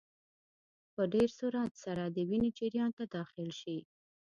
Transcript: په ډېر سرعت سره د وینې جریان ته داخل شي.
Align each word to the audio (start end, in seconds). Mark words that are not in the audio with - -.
په 0.95 1.01
ډېر 1.13 1.29
سرعت 1.39 1.71
سره 1.83 2.03
د 2.07 2.17
وینې 2.29 2.49
جریان 2.57 2.91
ته 2.97 3.03
داخل 3.17 3.49
شي. 3.61 3.77